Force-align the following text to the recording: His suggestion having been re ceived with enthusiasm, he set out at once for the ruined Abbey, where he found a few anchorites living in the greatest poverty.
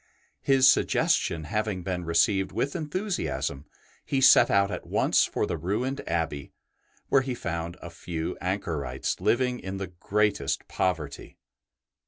His 0.41 0.67
suggestion 0.67 1.43
having 1.43 1.83
been 1.83 2.05
re 2.05 2.15
ceived 2.15 2.51
with 2.51 2.75
enthusiasm, 2.75 3.67
he 4.03 4.19
set 4.19 4.49
out 4.49 4.71
at 4.71 4.87
once 4.87 5.25
for 5.25 5.45
the 5.45 5.59
ruined 5.59 6.01
Abbey, 6.09 6.53
where 7.09 7.21
he 7.21 7.35
found 7.35 7.77
a 7.83 7.91
few 7.91 8.35
anchorites 8.41 9.19
living 9.21 9.59
in 9.59 9.77
the 9.77 9.85
greatest 10.01 10.67
poverty. 10.67 11.37